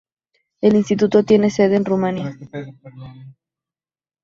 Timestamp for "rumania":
1.85-2.35